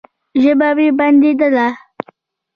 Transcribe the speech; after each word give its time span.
ژبه 0.41 0.69
مې 0.77 0.87
بنديدله. 0.97 1.67